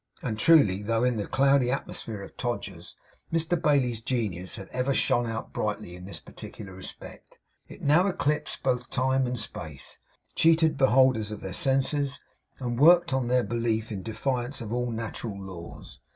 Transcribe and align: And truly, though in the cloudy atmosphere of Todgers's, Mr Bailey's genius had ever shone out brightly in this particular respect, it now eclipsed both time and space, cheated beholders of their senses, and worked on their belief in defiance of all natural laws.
And 0.23 0.39
truly, 0.39 0.81
though 0.81 1.03
in 1.03 1.17
the 1.17 1.27
cloudy 1.27 1.69
atmosphere 1.69 2.23
of 2.23 2.35
Todgers's, 2.35 2.95
Mr 3.31 3.61
Bailey's 3.61 4.01
genius 4.01 4.55
had 4.55 4.67
ever 4.69 4.95
shone 4.95 5.27
out 5.27 5.53
brightly 5.53 5.95
in 5.95 6.05
this 6.05 6.19
particular 6.19 6.73
respect, 6.73 7.37
it 7.67 7.83
now 7.83 8.07
eclipsed 8.07 8.63
both 8.63 8.89
time 8.89 9.27
and 9.27 9.37
space, 9.37 9.99
cheated 10.33 10.75
beholders 10.75 11.29
of 11.29 11.41
their 11.41 11.53
senses, 11.53 12.19
and 12.57 12.79
worked 12.79 13.13
on 13.13 13.27
their 13.27 13.43
belief 13.43 13.91
in 13.91 14.01
defiance 14.01 14.59
of 14.59 14.73
all 14.73 14.89
natural 14.89 15.39
laws. 15.39 15.99